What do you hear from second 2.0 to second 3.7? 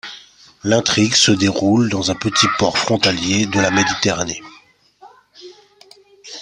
un petit port frontalier de la